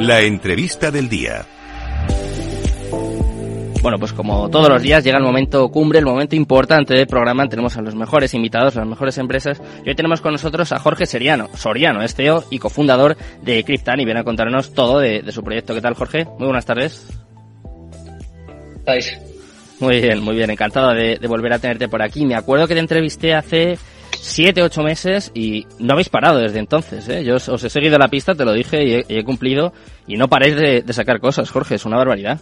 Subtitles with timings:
[0.00, 1.44] La entrevista del día.
[3.82, 7.48] Bueno, pues como todos los días llega el momento cumbre, el momento importante del programa.
[7.48, 9.60] Tenemos a los mejores invitados, a las mejores empresas.
[9.84, 13.98] Y hoy tenemos con nosotros a Jorge Seriano, Soriano, es CEO y cofundador de Cryptan
[14.00, 15.74] y viene a contarnos todo de, su proyecto.
[15.74, 16.24] ¿Qué tal, Jorge?
[16.38, 17.08] Muy buenas tardes.
[18.76, 19.18] ¿Estáis?
[19.80, 20.50] Muy bien, muy bien.
[20.50, 22.24] Encantado de, volver a tenerte por aquí.
[22.24, 23.78] Me acuerdo que te entrevisté hace
[24.20, 27.08] siete, ocho meses y no habéis parado desde entonces.
[27.08, 27.24] ¿eh?
[27.24, 29.72] Yo os, he seguido la pista, te lo dije y he, cumplido.
[30.06, 31.74] Y no paréis de, de sacar cosas, Jorge.
[31.76, 32.40] Es una barbaridad.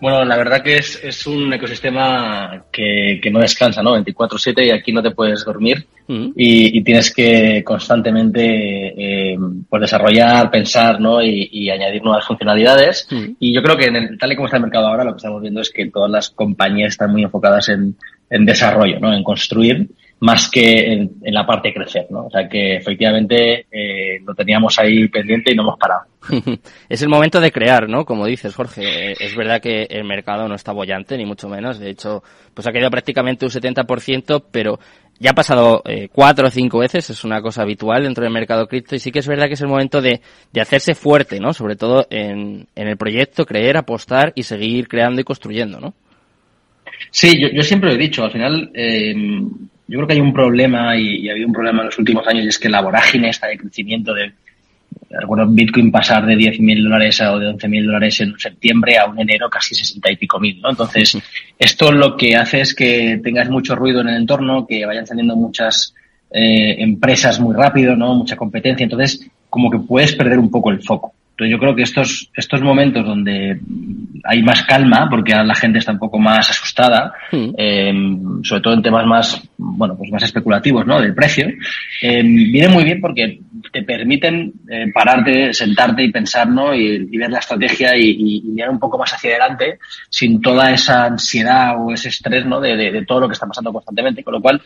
[0.00, 3.96] Bueno, la verdad que es, es un ecosistema que, que no descansa, ¿no?
[3.96, 9.38] 24/7 y aquí no te puedes dormir y, y, tienes que constantemente eh,
[9.68, 11.22] pues desarrollar, pensar, ¿no?
[11.22, 13.08] Y, y añadir nuevas funcionalidades.
[13.38, 15.18] Y yo creo que en el, tal y como está el mercado ahora, lo que
[15.18, 17.96] estamos viendo es que todas las compañías están muy enfocadas en,
[18.28, 19.14] en desarrollo, ¿no?
[19.14, 19.88] En construir
[20.22, 22.26] más que en, la parte de crecer, ¿no?
[22.26, 26.02] O sea que efectivamente eh, lo teníamos ahí pendiente y no hemos parado.
[26.88, 28.04] es el momento de crear, ¿no?
[28.04, 31.80] Como dices, Jorge, eh, es verdad que el mercado no está bollante, ni mucho menos.
[31.80, 32.22] De hecho,
[32.54, 34.78] pues ha caído prácticamente un 70%, pero
[35.18, 38.68] ya ha pasado eh, cuatro o cinco veces, es una cosa habitual dentro del mercado
[38.68, 40.20] cripto y sí que es verdad que es el momento de,
[40.52, 41.52] de hacerse fuerte, ¿no?
[41.52, 45.94] Sobre todo en, en el proyecto, creer, apostar y seguir creando y construyendo, ¿no?
[47.10, 49.14] Sí, yo, yo siempre lo he dicho, al final eh,
[49.92, 52.46] yo creo que hay un problema y, ha habido un problema en los últimos años
[52.46, 54.32] y es que la vorágine está de crecimiento de
[55.26, 59.50] bueno, Bitcoin pasar de 10.000 dólares o de 11.000 dólares en septiembre a un enero
[59.50, 60.70] casi 60 y pico mil, ¿no?
[60.70, 61.18] Entonces,
[61.58, 65.36] esto lo que hace es que tengas mucho ruido en el entorno, que vayan saliendo
[65.36, 65.94] muchas
[66.30, 68.14] eh, empresas muy rápido, ¿no?
[68.14, 68.84] Mucha competencia.
[68.84, 71.12] Entonces, como que puedes perder un poco el foco.
[71.42, 73.58] Entonces, yo creo que estos, estos momentos donde
[74.24, 77.48] hay más calma porque ahora la gente está un poco más asustada, hmm.
[77.58, 77.92] eh,
[78.44, 81.00] sobre todo en temas más, bueno, pues más especulativos, ¿no?
[81.00, 81.48] Del precio,
[82.00, 83.40] eh, viene muy bien porque
[83.72, 86.72] te permiten eh, pararte, sentarte y pensar, ¿no?
[86.74, 89.78] Y, ver la estrategia y, y, mirar un poco más hacia adelante
[90.08, 92.60] sin toda esa ansiedad o ese estrés, ¿no?
[92.60, 94.60] De, de, de todo lo que está pasando constantemente, con lo cual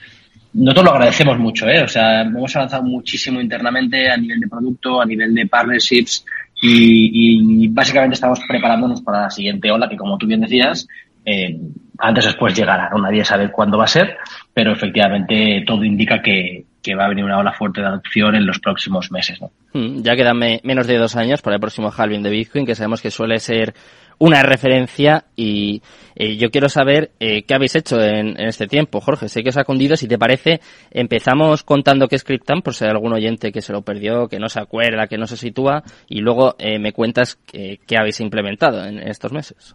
[0.56, 1.82] nosotros lo agradecemos mucho, ¿eh?
[1.82, 6.24] O sea, hemos avanzado muchísimo internamente a nivel de producto, a nivel de partnerships,
[6.60, 10.86] y, y, básicamente estamos preparándonos para la siguiente ola que, como tú bien decías,
[11.24, 11.58] eh,
[11.98, 12.88] antes o después llegará.
[12.90, 12.98] ¿no?
[12.98, 14.16] Nadie sabe cuándo va a ser,
[14.54, 18.46] pero efectivamente todo indica que, que va a venir una ola fuerte de adopción en
[18.46, 19.40] los próximos meses.
[19.40, 19.50] ¿no?
[19.72, 23.02] Hmm, ya quedan menos de dos años para el próximo halving de Bitcoin, que sabemos
[23.02, 23.74] que suele ser
[24.18, 25.82] una referencia y
[26.14, 29.28] eh, yo quiero saber eh, qué habéis hecho en, este tiempo, Jorge.
[29.28, 29.96] Sé que os ha cundido.
[29.96, 30.60] Si te parece,
[30.90, 34.38] empezamos contando qué es Cryptan, por si hay algún oyente que se lo perdió, que
[34.38, 38.84] no se acuerda, que no se sitúa, y luego eh, me cuentas qué habéis implementado
[38.84, 39.74] en estos meses.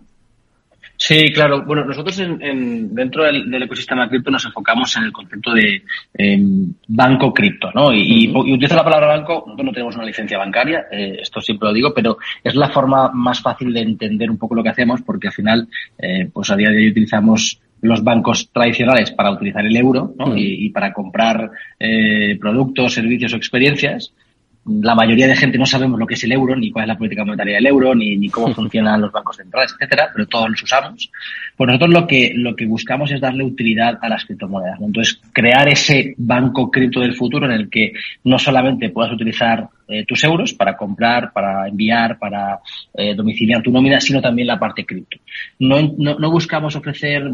[1.03, 1.63] Sí, claro.
[1.65, 5.81] Bueno, nosotros en, dentro del, ecosistema cripto nos enfocamos en el concepto de
[6.13, 7.91] em, banco cripto, ¿no?
[7.91, 11.73] Y, utilizo la palabra banco, nosotros no tenemos una licencia bancaria, eh, esto siempre lo
[11.73, 15.29] digo, pero es la forma más fácil de entender un poco lo que hacemos porque
[15.29, 15.67] al final,
[15.97, 20.37] eh, pues a día de hoy utilizamos los bancos tradicionales para utilizar el euro ¿no?
[20.37, 24.13] y, para comprar eh, productos, servicios o experiencias
[24.65, 26.97] la mayoría de gente no sabemos lo que es el euro, ni cuál es la
[26.97, 30.63] política monetaria del euro, ni, ni cómo funcionan los bancos centrales, etcétera, pero todos los
[30.63, 31.11] usamos.
[31.57, 34.79] Pues nosotros lo que, lo que buscamos es darle utilidad a las criptomonedas.
[34.81, 40.05] Entonces, crear ese banco cripto del futuro en el que no solamente puedas utilizar eh,
[40.05, 42.59] tus euros para comprar, para enviar, para
[42.93, 45.17] eh, domiciliar tu nómina, sino también la parte cripto.
[45.59, 47.29] No, no, no buscamos ofrecer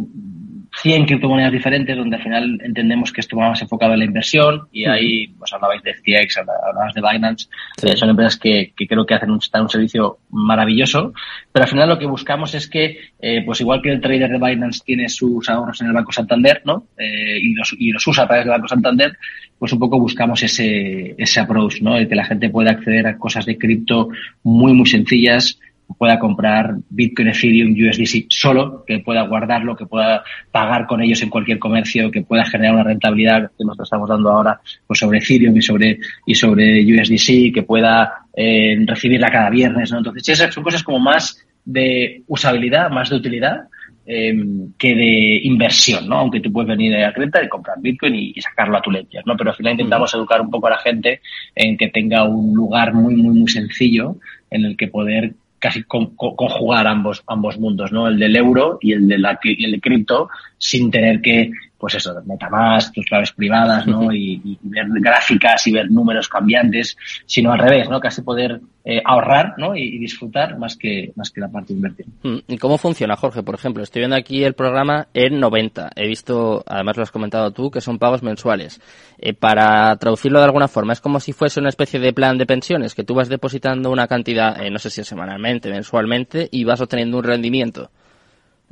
[0.81, 4.67] 100 criptomonedas diferentes, donde al final entendemos que esto va más enfocado en la inversión
[4.71, 7.47] y ahí pues hablabais de FTX, hablabais de Binance,
[7.83, 11.13] eh, son empresas que, que, creo que hacen un, un servicio maravilloso,
[11.51, 14.37] pero al final lo que buscamos es que, eh, pues igual que el trader de
[14.37, 16.87] Binance tiene sus ahorros en el Banco Santander, ¿no?
[16.97, 19.17] Eh, y, los, y los usa a través del Banco Santander,
[19.57, 21.95] pues un poco buscamos ese, ese approach, ¿no?
[21.95, 24.09] De que la gente pueda acceder a cosas de cripto
[24.43, 25.59] muy, muy sencillas,
[25.97, 31.29] pueda comprar Bitcoin, Ethereum, USDC solo, que pueda guardarlo, que pueda pagar con ellos en
[31.29, 35.55] cualquier comercio, que pueda generar una rentabilidad que nosotros estamos dando ahora pues sobre Ethereum
[35.55, 39.99] y sobre y sobre USDC, que pueda eh, recibirla cada viernes, ¿no?
[39.99, 43.67] Entonces, esas son cosas como más de usabilidad, más de utilidad,
[44.09, 44.33] eh,
[44.77, 46.19] que de inversión, ¿no?
[46.19, 49.35] Aunque tú puedes venir a Creta y comprar Bitcoin y, sacarlo a tu ledger, ¿no?
[49.35, 51.19] Pero al final intentamos educar un poco a la gente
[51.53, 54.15] en que tenga un lugar muy, muy, muy sencillo
[54.49, 58.07] en el que poder casi conjugar ambos, ambos mundos, ¿no?
[58.07, 62.13] El del euro y el de la, el de cripto, sin tener que pues eso,
[62.25, 64.11] MetaMask, tus claves privadas, ¿no?
[64.17, 67.99] Y, ver gráficas y ver números cambiantes, sino al revés, ¿no?
[67.99, 69.75] Casi poder eh, ahorrar, ¿no?
[69.75, 72.05] Y, disfrutar más que, más que la parte de invertir.
[72.23, 73.43] Mm, ¿Y cómo funciona, Jorge?
[73.43, 75.91] Por ejemplo, estoy viendo aquí el programa en 90.
[75.95, 78.81] He visto, además lo has comentado tú, que son pagos mensuales.
[79.19, 82.45] Eh, para traducirlo de alguna forma, es como si fuese una especie de plan de
[82.45, 86.81] pensiones, que tú vas depositando una cantidad, eh, no sé si semanalmente, mensualmente, y vas
[86.81, 87.91] obteniendo un rendimiento.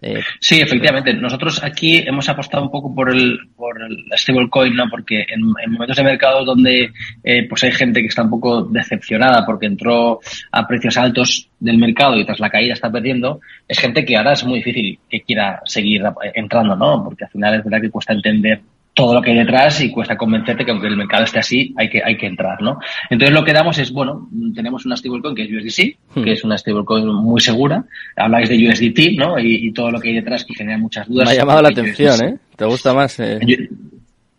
[0.02, 1.14] Eh, sí, efectivamente.
[1.14, 4.90] Nosotros aquí hemos apostado un poco por el, por el stablecoin, ¿no?
[4.90, 6.92] Porque en, momentos de mercado donde
[7.24, 10.20] eh, pues hay gente que está un poco decepcionada porque entró
[10.52, 14.34] a precios altos del mercado y tras la caída está perdiendo, es gente que ahora
[14.34, 16.04] es muy difícil que quiera seguir
[16.34, 17.04] entrando, ¿no?
[17.04, 18.62] Porque al final es verdad que cuesta entender
[18.96, 21.90] todo lo que hay detrás y cuesta convencerte que aunque el mercado esté así, hay
[21.90, 22.80] que, hay que entrar, ¿no?
[23.10, 26.24] Entonces lo que damos es, bueno, tenemos una stablecoin que es USDC, hmm.
[26.24, 27.84] que es una stablecoin muy segura.
[28.16, 29.38] Habláis de USDT, ¿no?
[29.38, 31.28] Y, todo lo que hay detrás que genera muchas dudas.
[31.28, 32.38] Me ha llamado la atención, ¿eh?
[32.56, 33.20] ¿Te gusta más?
[33.20, 33.40] Eh?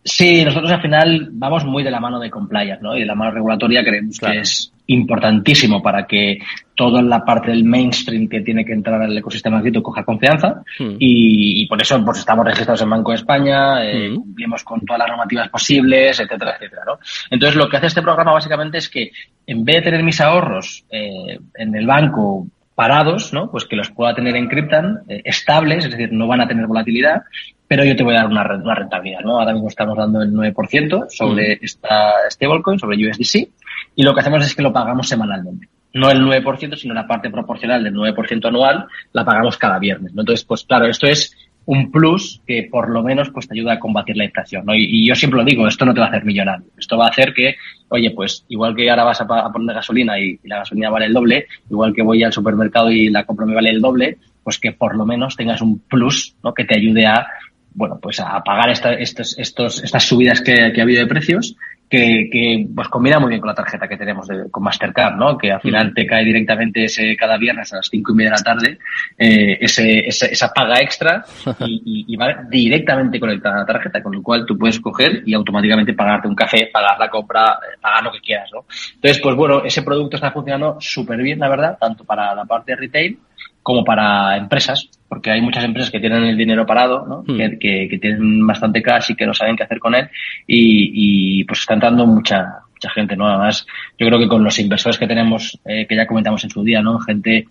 [0.07, 2.95] Sí, nosotros al final vamos muy de la mano de compliance, ¿no?
[2.95, 6.39] Y de la mano regulatoria creemos que es importantísimo para que
[6.75, 10.95] toda la parte del mainstream que tiene que entrar al ecosistema cripto coja confianza hmm.
[10.97, 14.15] y, por eso pues estamos registrados en Banco de España, eh, hmm.
[14.15, 16.99] cumplimos con todas las normativas posibles, etcétera, etcétera, ¿no?
[17.29, 19.11] Entonces lo que hace este programa básicamente es que
[19.45, 23.49] en vez de tener mis ahorros eh, en el banco parados, ¿no?
[23.49, 26.67] Pues que los pueda tener en Cryptan, eh, estables, es decir, no van a tener
[26.67, 27.23] volatilidad,
[27.67, 29.39] pero yo te voy a dar una, una rentabilidad, ¿no?
[29.39, 31.59] Ahora mismo estamos dando el 9% sobre mm.
[31.63, 33.49] esta stablecoin, sobre USDC,
[33.95, 35.67] y lo que hacemos es que lo pagamos semanalmente.
[35.95, 40.21] No el 9%, sino la parte proporcional del 9% anual, la pagamos cada viernes, ¿no?
[40.21, 41.35] Entonces, pues claro, esto es
[41.67, 44.73] un plus que por lo menos pues te ayuda a combatir la inflación, ¿no?
[44.73, 46.65] Y, yo siempre lo digo, esto no te va a hacer millonario.
[46.77, 47.55] Esto va a hacer que,
[47.89, 51.47] oye, pues igual que ahora vas a, poner gasolina y, la gasolina vale el doble,
[51.69, 54.95] igual que voy al supermercado y la compro me vale el doble, pues que por
[54.95, 56.53] lo menos tengas un plus, ¿no?
[56.53, 57.27] Que te ayude a
[57.73, 61.55] bueno, pues a pagar esta, estos, estos, estas subidas que, que, ha habido de precios
[61.89, 65.37] que, que pues combina muy bien con la tarjeta que tenemos de, con Mastercard, ¿no?
[65.37, 68.37] Que al final te cae directamente ese cada viernes a las cinco y media de
[68.37, 68.79] la tarde
[69.17, 71.23] eh, ese, esa paga extra
[71.59, 75.33] y, y, va directamente conectada a la tarjeta, con lo cual tú puedes coger y
[75.33, 78.65] automáticamente pagarte un café, pagar la compra, eh, pagar lo que quieras, ¿no?
[78.95, 82.73] Entonces, pues bueno, ese producto está funcionando súper bien, la verdad, tanto para la parte
[82.73, 83.19] de retail
[83.67, 87.23] como para empresas, porque hay muchas empresas que tienen el dinero parado, ¿no?
[87.27, 87.59] Hmm.
[87.59, 90.07] que, que, tienen bastante cash y que no saben qué hacer con él
[90.47, 93.27] y, y pues está entrando mucha mucha gente, ¿no?
[93.27, 93.67] Además,
[93.99, 96.81] yo creo que con los inversores que tenemos, eh, que ya comentamos en su día,
[96.81, 96.97] ¿no?
[96.99, 97.45] Gente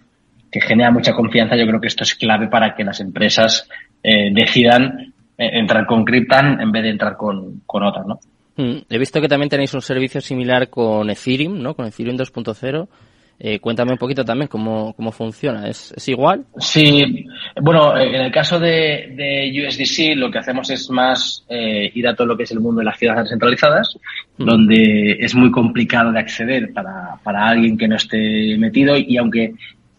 [0.51, 3.69] que genera mucha confianza, yo creo que esto es clave para que las empresas
[4.03, 8.21] eh, decidan eh, entrar con Cryptan en vez de entrar con, con otras, ¿no?
[8.57, 8.87] Hmm.
[8.89, 11.75] He visto que también tenéis un servicio similar con Ethereum, ¿no?
[11.75, 12.89] Con Ethereum 2.0.
[13.39, 15.69] Eh, cuéntame un poquito también cómo, cómo funciona.
[15.69, 16.45] ¿Es, ¿Es, igual?
[16.59, 17.27] Sí,
[17.61, 22.15] bueno, en el caso de, de USDC lo que hacemos es más eh, ir a
[22.15, 23.99] todo lo que es el mundo de las ciudades centralizadas,
[24.39, 24.45] mm.
[24.45, 29.55] donde es muy complicado de acceder para, para alguien que no esté metido y aunque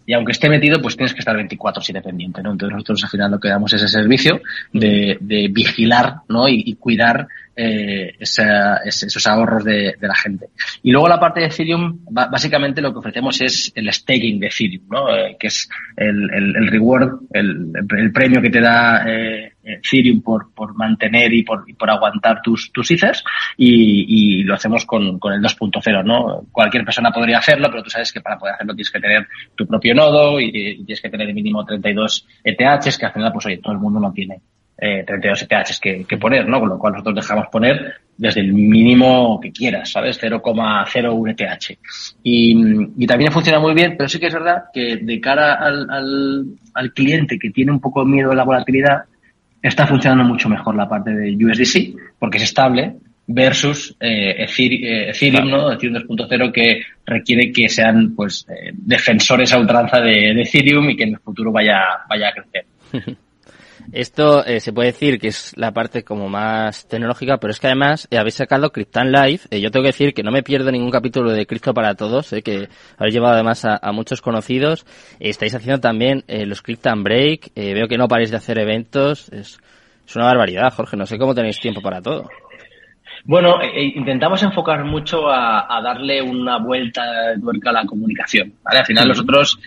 [0.08, 2.54] y aunque esté metido, pues tienes que estar 24-7 pendiente, ¿no?
[2.54, 4.40] Entonces nosotros al final lo que damos es ese servicio
[4.72, 6.48] de, de vigilar, ¿no?
[6.48, 10.50] Y, y cuidar eh, esos ahorros de, la gente.
[10.84, 14.84] Y luego la parte de Ethereum, básicamente lo que ofrecemos es el staking de Ethereum,
[14.90, 15.16] ¿no?
[15.16, 21.34] Eh, que es el, reward, el, premio que te da eh, Ethereum por, por mantener
[21.34, 23.24] y por, y por aguantar tus, tus Ethers
[23.58, 26.46] y, lo hacemos con, con el 2.0, ¿no?
[26.52, 29.66] Cualquier persona podría hacerlo, pero tú sabes que para poder hacerlo tienes que tener tu
[29.66, 33.48] propio nodo y, y tienes que tener el mínimo 32 ETHs, que al final, pues
[33.48, 34.42] oye, todo el mundo no tiene
[34.78, 36.60] eh, 32 ETHs que, que, poner, ¿no?
[36.60, 40.22] Con lo cual nosotros dejamos poner desde el mínimo que quieras, ¿sabes?
[40.22, 41.80] 0,01 ETH.
[42.24, 45.90] Y, y, también funciona muy bien, pero sí que es verdad que de cara al,
[45.90, 49.04] al, al cliente que tiene un poco miedo a la volatilidad,
[49.62, 52.96] está funcionando mucho mejor la parte de USDC, porque es estable,
[53.28, 55.72] versus eh, Ethereum, ¿no?
[55.72, 60.96] Ethereum 2.0 que requiere que sean pues eh, defensores a ultranza de, de, Ethereum y
[60.96, 63.18] que en el futuro vaya, vaya a crecer.
[63.92, 67.68] Esto eh, se puede decir que es la parte como más tecnológica, pero es que
[67.68, 69.42] además eh, habéis sacado Cryptan Live.
[69.50, 72.30] Eh, yo tengo que decir que no me pierdo ningún capítulo de Crypto para todos,
[72.44, 72.68] que
[72.98, 74.86] habéis llevado además a, muchos conocidos.
[75.20, 77.52] estáis haciendo también los Cryptan Break.
[77.56, 79.30] veo que no paréis de hacer eventos.
[79.30, 79.58] Es,
[80.08, 80.98] es una barbaridad, Jorge.
[80.98, 82.30] No sé cómo tenéis tiempo para todo.
[83.24, 88.54] Bueno, intentamos enfocar mucho a, darle una vuelta de tuerca a la comunicación.
[88.66, 89.60] Al final nosotros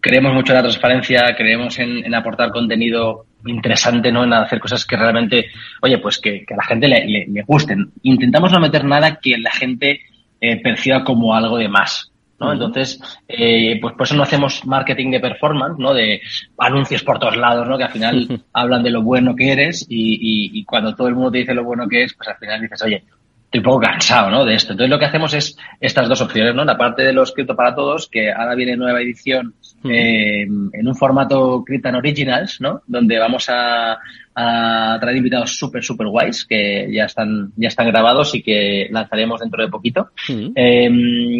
[0.00, 4.24] creemos mucho en la transparencia, creemos en aportar contenido interesante, ¿no?
[4.24, 5.46] En hacer cosas que realmente,
[5.80, 7.90] oye, pues que, a la gente le, le, gusten.
[8.02, 10.00] Intentamos no meter nada que la gente
[10.40, 12.12] eh, perciba como algo de más.
[12.40, 12.52] ¿No?
[12.52, 15.92] Entonces, eh, pues por eso no hacemos marketing de performance, ¿no?
[15.92, 16.20] De
[16.58, 17.76] anuncios por todos lados, ¿no?
[17.76, 21.32] Que al final hablan de lo bueno que eres y, y, cuando todo el mundo
[21.32, 23.04] te dice lo bueno que es, pues al final dices, oye,
[23.44, 24.44] estoy un poco cansado, ¿no?
[24.44, 24.72] De esto.
[24.72, 26.64] Entonces lo que hacemos es estas dos opciones, ¿no?
[26.64, 29.54] La parte de los Crypto para Todos, que ahora viene nueva edición
[29.84, 32.82] eh, en un formato Crypto Originals, ¿no?
[32.86, 33.98] Donde vamos a,
[34.34, 39.40] a traer invitados súper, súper guays que ya están, ya están grabados y que lanzaremos
[39.40, 40.10] dentro de poquito.
[40.54, 40.90] Eh,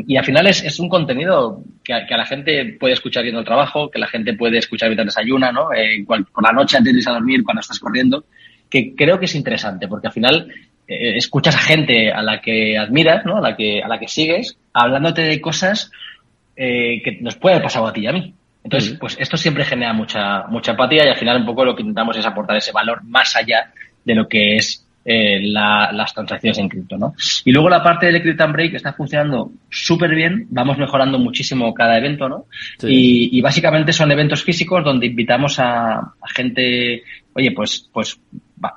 [0.07, 3.23] y al final es, es un contenido que a, que a, la gente puede escuchar
[3.23, 5.73] viendo el trabajo, que la gente puede escuchar mientras desayuna, ¿no?
[5.73, 8.25] Eh, por la noche antes de irse a dormir, cuando estás corriendo,
[8.69, 10.49] que creo que es interesante porque al final
[10.89, 13.37] eh, escuchas a gente a la que admiras, ¿no?
[13.37, 15.91] A la que, a la que sigues, hablándote de cosas
[16.61, 18.35] eh, que nos puede pasar a ti y a mí.
[18.65, 21.83] Entonces, pues esto siempre genera mucha, mucha empatía y al final un poco lo que
[21.83, 23.73] intentamos es aportar ese valor más allá
[24.05, 27.15] de lo que es eh, la, las transacciones en cripto, ¿no?
[27.45, 31.73] Y luego la parte del Crypto and Break está funcionando súper bien, vamos mejorando muchísimo
[31.73, 32.47] cada evento, ¿no?
[32.79, 32.89] Sí.
[32.91, 38.21] Y, y, básicamente son eventos físicos donde invitamos a, a gente, oye, pues, pues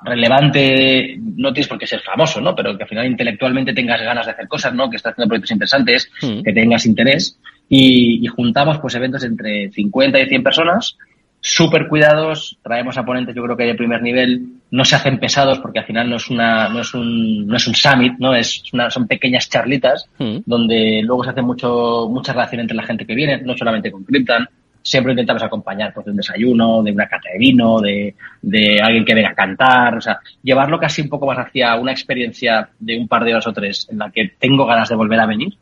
[0.04, 2.54] relevante, no tienes por qué ser famoso, ¿no?
[2.54, 4.88] Pero que al final intelectualmente tengas ganas de hacer cosas, ¿no?
[4.88, 6.42] Que estás haciendo proyectos interesantes, mm.
[6.42, 7.38] que tengas interés.
[7.74, 10.98] Y, y, juntamos pues eventos entre 50 y 100 personas,
[11.40, 15.58] súper cuidados, traemos a ponentes yo creo que de primer nivel, no se hacen pesados
[15.58, 18.34] porque al final no es una, no es un, no es un summit, ¿no?
[18.34, 20.38] Es una, son pequeñas charlitas mm.
[20.44, 24.04] donde luego se hace mucho, mucha relación entre la gente que viene, no solamente con
[24.04, 24.46] Cryptan,
[24.82, 29.04] siempre intentamos acompañar pues, de un desayuno, de una cata de vino, de, de, alguien
[29.04, 32.98] que venga a cantar, o sea, llevarlo casi un poco más hacia una experiencia de
[32.98, 35.54] un par de horas o tres en la que tengo ganas de volver a venir,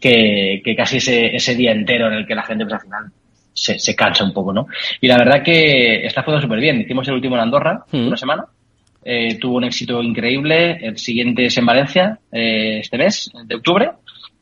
[0.00, 3.04] que, que casi ese, ese día entero en el que la gente pues al final
[3.52, 4.66] se, se cansa un poco, ¿no?
[5.00, 6.80] Y la verdad que está funcionando súper bien.
[6.80, 8.06] Hicimos el último en Andorra, mm.
[8.06, 8.44] una semana.
[9.08, 10.78] Eh, tuvo un éxito increíble.
[10.84, 13.90] El siguiente es en Valencia, eh, este mes, de octubre.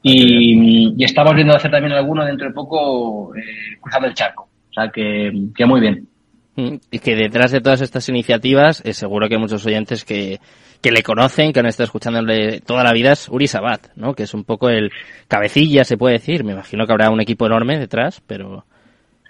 [0.02, 4.48] Y, y, estamos viendo hacer también alguno dentro de poco eh, cruzando el charco.
[4.70, 6.08] O sea que, que, muy bien.
[6.56, 10.38] Mm, y que detrás de todas estas iniciativas, eh, seguro que hay muchos oyentes que,
[10.80, 14.14] que le conocen, que han estado escuchándole toda la vida, es Uri Sabat, ¿no?
[14.14, 14.92] Que es un poco el
[15.26, 16.44] cabecilla, se puede decir.
[16.44, 18.64] Me imagino que habrá un equipo enorme detrás, pero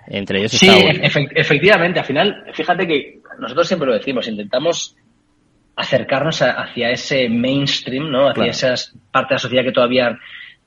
[0.06, 2.00] entre ellos sí, efe efectivamente.
[2.00, 4.96] Al final, fíjate que nosotros siempre lo decimos, intentamos
[5.76, 8.28] acercarnos a, hacia ese mainstream, ¿no?
[8.28, 8.50] Hacia claro.
[8.50, 10.18] esas partes de la sociedad que todavía,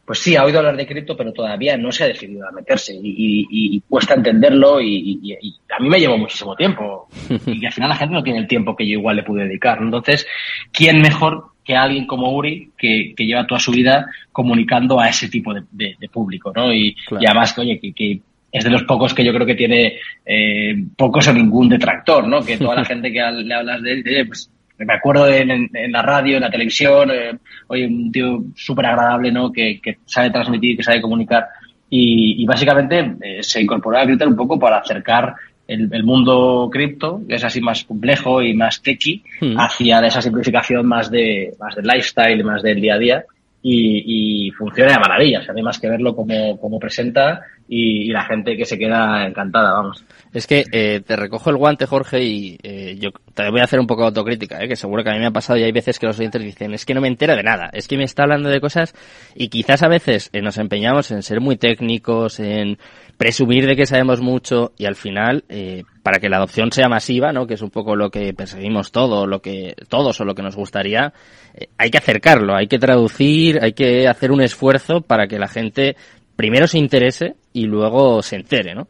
[0.08, 2.94] pues sí, ha oído hablar de cripto, pero todavía no se ha decidido a meterse
[2.94, 7.10] y, y, y cuesta entenderlo y, y, a mí me llevó muchísimo tiempo
[7.46, 9.80] y al final la gente no tiene el tiempo que yo igual le pude dedicar.
[9.82, 10.26] Entonces,
[10.72, 15.28] ¿quién mejor que alguien como Uri que, que lleva toda su vida comunicando a ese
[15.28, 16.74] tipo de, de, de público, ¿no?
[16.74, 17.26] Y, claro.
[17.28, 21.28] además, oye, que, que es de los pocos que yo creo que tiene eh, pocos
[21.28, 22.42] o ningún detractor, ¿no?
[22.46, 25.92] Que toda la gente que le hablas de él, pues, me acuerdo de, en, en,
[25.92, 29.52] la radio, en la televisión, eh, oye, un tío súper agradable, ¿no?
[29.52, 31.48] Que, que, sabe transmitir, que sabe comunicar.
[31.90, 35.36] Y, y básicamente eh, se incorporó a Twitter un poco para acercar
[35.68, 39.60] el, el mundo cripto, que es así más complejo y más techy, mm.
[39.60, 43.26] hacia esa simplificación más de, más del lifestyle, más del día a día.
[43.62, 45.40] Y, y funciona de maravilla.
[45.40, 48.66] O sea, no hay más que verlo como, como presenta y, y, la gente que
[48.66, 50.06] se queda encantada, vamos.
[50.34, 53.80] Es que eh, te recojo el guante, Jorge, y eh, yo te voy a hacer
[53.80, 54.68] un poco de autocrítica, ¿eh?
[54.68, 56.74] que seguro que a mí me ha pasado y hay veces que los oyentes dicen,
[56.74, 58.94] es que no me entero de nada, es que me está hablando de cosas
[59.36, 62.78] y quizás a veces eh, nos empeñamos en ser muy técnicos, en
[63.18, 67.34] presumir de que sabemos mucho y al final, eh, para que la adopción sea masiva,
[67.34, 67.46] ¿no?
[67.46, 70.56] que es un poco lo que perseguimos todo, lo que todos o lo que nos
[70.56, 71.12] gustaría,
[71.54, 75.50] eh, hay que acercarlo, hay que traducir, hay que hacer un esfuerzo para que la
[75.50, 75.98] gente
[76.38, 78.88] primero se interese y luego se entere, ¿no?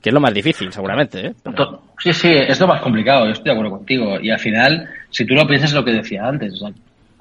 [0.00, 1.34] Que es lo más difícil, seguramente, ¿eh?
[1.98, 4.20] Sí, sí, es lo más complicado, yo estoy de acuerdo contigo.
[4.20, 6.52] Y al final, si tú lo piensas, es lo que decía antes.
[6.52, 6.70] O sea,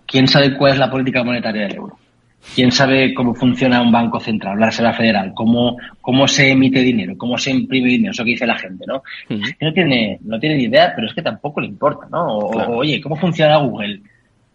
[0.06, 1.98] ¿Quién sabe cuál es la política monetaria del euro?
[2.56, 5.32] ¿Quién sabe cómo funciona un banco central, la Reserva Federal?
[5.34, 7.18] ¿Cómo, cómo se emite dinero?
[7.18, 8.12] ¿Cómo se imprime dinero?
[8.12, 8.98] Eso que dice la gente, ¿no?
[9.30, 9.56] Uh -huh.
[9.60, 12.38] No tiene, no tiene ni idea, pero es que tampoco le importa, ¿no?
[12.38, 12.78] O, claro.
[12.78, 14.02] oye, ¿cómo funciona Google?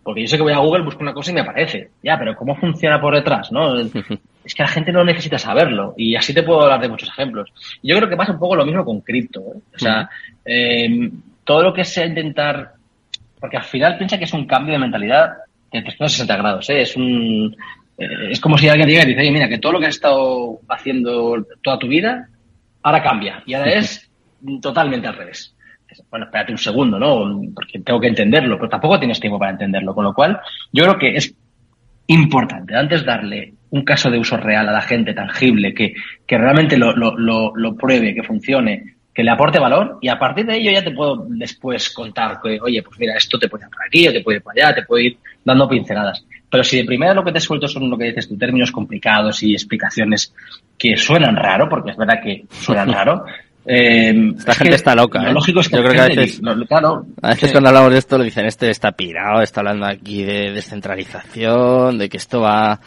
[0.02, 1.90] Porque yo sé que voy a Google, busco una cosa y me aparece.
[2.02, 3.78] Ya, pero ¿cómo funciona por detrás, no?
[4.44, 5.94] es que la gente no necesita saberlo.
[5.96, 7.50] Y así te puedo hablar de muchos ejemplos.
[7.82, 9.40] Yo creo que pasa un poco lo mismo con cripto.
[9.40, 9.58] ¿eh?
[9.74, 10.08] O sea,
[10.44, 11.10] eh,
[11.44, 12.72] todo lo que sea intentar.
[13.40, 15.30] Porque al final piensa que es un cambio de mentalidad
[15.72, 16.70] de 360 grados.
[16.70, 16.82] ¿eh?
[16.82, 17.56] Es un.
[17.96, 19.96] Eh, es como si alguien diga y dice, oye, mira, que todo lo que has
[19.96, 22.28] estado haciendo toda tu vida,
[22.82, 23.42] ahora cambia.
[23.46, 24.10] Y ahora es
[24.62, 25.54] totalmente al revés.
[26.10, 27.40] Bueno, espérate un segundo, ¿no?
[27.54, 29.94] Porque tengo que entenderlo, pero tampoco tienes tiempo para entenderlo.
[29.94, 30.38] Con lo cual,
[30.72, 31.34] yo creo que es
[32.08, 35.94] importante antes darle un caso de uso real a la gente, tangible, que,
[36.26, 40.16] que realmente lo, lo, lo, lo, pruebe, que funcione, que le aporte valor y a
[40.16, 43.64] partir de ello ya te puedo después contar que, oye, pues mira, esto te puede
[43.64, 46.24] ir por aquí o te puede ir por allá, te puede ir dando pinceladas.
[46.48, 49.42] Pero si de primera lo que te suelto son lo que dices tú, términos complicados
[49.42, 50.32] y explicaciones
[50.78, 53.24] que suenan raro, porque es verdad que suenan raro,
[53.66, 55.20] eh, Esta gente está loca.
[55.20, 55.32] Lo ¿eh?
[55.32, 58.18] lógico es que Yo creo que a veces, claro, a veces cuando hablamos de esto
[58.18, 62.78] lo dicen, este está pirado, está hablando aquí de descentralización, de que esto va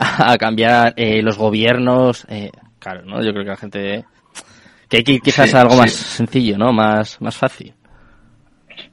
[0.00, 2.26] a cambiar eh, los gobiernos.
[2.28, 2.50] Eh,
[2.80, 3.22] claro, ¿no?
[3.22, 4.04] Yo creo que la gente...
[4.88, 6.72] Que hay que ir quizás a algo más sencillo, ¿no?
[6.72, 7.72] Más, más fácil.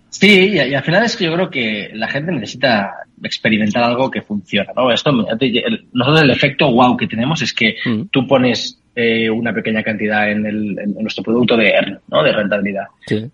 [0.09, 4.21] Sí, y, al final es que yo creo que la gente necesita experimentar algo que
[4.21, 4.91] funciona, ¿no?
[4.91, 8.03] Esto, nosotros el efecto wow que tenemos es que mm.
[8.11, 12.23] tú pones eh, una pequeña cantidad en, el, en nuestro producto de ERN, ¿no?
[12.23, 12.85] De rentabilidad.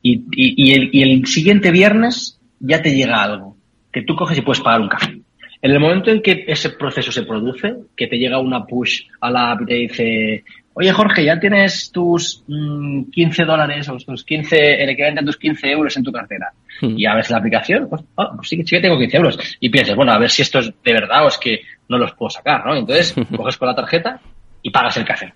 [0.01, 3.57] Y, y, el, y el siguiente viernes ya te llega algo
[3.91, 5.19] que tú coges y puedes pagar un café.
[5.61, 9.29] En el momento en que ese proceso se produce, que te llega una push a
[9.29, 14.23] la app y te dice, oye Jorge, ya tienes tus 15 mm, dólares o tus
[14.23, 16.51] 15, el equivalente a tus 15 euros en tu cartera.
[16.81, 16.97] Hmm.
[16.97, 19.57] Y a ver la aplicación, pues, oh, pues sí, sí, que tengo 15 euros.
[19.59, 22.13] Y piensas, bueno, a ver si esto es de verdad o es que no los
[22.13, 22.75] puedo sacar, ¿no?
[22.75, 24.21] Entonces, coges con la tarjeta
[24.61, 25.33] y pagas el café.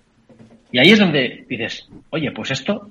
[0.72, 2.90] Y ahí es donde dices, oye, pues esto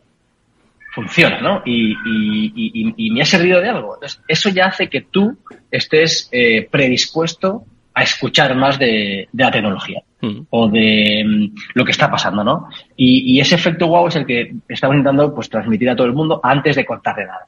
[0.94, 1.64] funciona, ¿no?
[1.66, 3.96] Y, me ha servido de algo.
[3.96, 5.38] Entonces, eso ya hace que tú
[5.72, 10.42] estés eh, predispuesto a escuchar más de, la tecnología mm.
[10.50, 12.68] o de mm, lo que está pasando, ¿no?
[12.96, 16.40] Y, ese efecto wow es el que estamos intentando pues transmitir a todo el mundo
[16.44, 17.46] antes de contarle nada.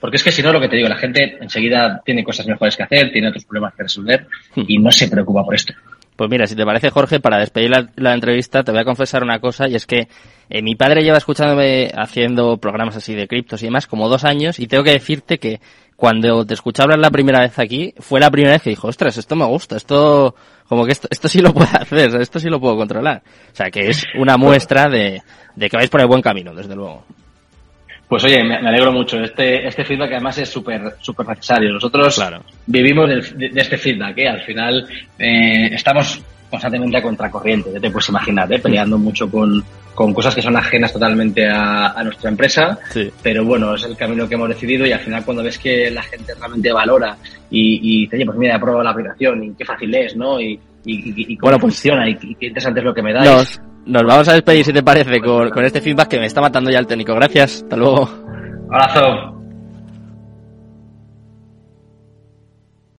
[0.00, 2.76] Porque es que si no, lo que te digo, la gente enseguida tiene cosas mejores
[2.76, 4.62] que hacer, tiene otros problemas que resolver mm.
[4.68, 5.74] y no se preocupa por esto.
[6.18, 9.38] Pues mira, si te parece, Jorge, para despedir la, entrevista, te voy a confesar una
[9.38, 10.08] cosa, y es que
[10.50, 14.58] eh, mi padre lleva escuchándome haciendo programas así de criptos y demás como dos años,
[14.58, 15.60] y tengo que decirte que
[15.98, 19.18] cuando te escuché hablar la primera vez aquí, fue la primera vez que dijo, ostras,
[19.18, 20.32] esto me gusta, esto,
[20.68, 23.20] como que esto, esto sí lo puedo hacer, esto sí lo puedo controlar.
[23.52, 25.20] O sea, que es una muestra de,
[25.56, 27.04] de que vais por el buen camino, desde luego.
[28.06, 29.18] Pues oye, me, alegro mucho.
[29.18, 31.72] Este, este feedback además es súper súper necesario.
[31.72, 32.24] Nosotros
[32.64, 34.28] vivimos de, este feedback, ¿eh?
[34.28, 34.88] Al final
[35.18, 38.60] eh, estamos constantemente a contracorriente, ya te puedes imaginar, ¿eh?
[38.60, 39.64] peleando mucho con,
[39.98, 42.78] con cosas que son ajenas totalmente a, a nuestra empresa,
[43.20, 46.04] pero bueno, es el camino que hemos decidido y al final cuando ves que la
[46.04, 47.16] gente realmente valora
[47.50, 50.40] y, y dice, oye, pues mira, he probado la aplicación y qué fácil es, ¿no?
[50.40, 50.52] Y,
[50.84, 53.60] y, y cómo bueno, pues funciona y, qué interesante es lo que me dais.
[53.86, 56.70] Nos vamos a despedir, si te parece, con, con este feedback que me está matando
[56.70, 57.16] ya el técnico.
[57.16, 58.08] Gracias, hasta luego.
[58.70, 59.37] Abrazo.